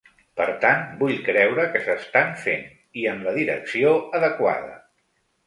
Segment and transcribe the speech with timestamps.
[0.39, 2.65] Per tant vull creure que s’estan fent
[3.03, 3.93] i en la direcció
[4.23, 4.75] adequada.